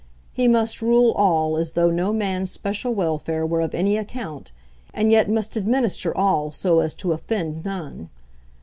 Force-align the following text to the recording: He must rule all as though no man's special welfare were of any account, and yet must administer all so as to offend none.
He 0.33 0.47
must 0.47 0.81
rule 0.81 1.11
all 1.11 1.57
as 1.57 1.73
though 1.73 1.91
no 1.91 2.11
man's 2.11 2.49
special 2.49 2.95
welfare 2.95 3.45
were 3.45 3.61
of 3.61 3.75
any 3.75 3.97
account, 3.97 4.51
and 4.95 5.11
yet 5.11 5.29
must 5.29 5.55
administer 5.55 6.11
all 6.17 6.51
so 6.51 6.79
as 6.79 6.95
to 6.95 7.13
offend 7.13 7.63
none. 7.63 8.09